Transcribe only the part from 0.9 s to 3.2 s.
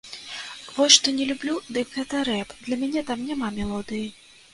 што не люблю, дык гэта рэп, для мяне там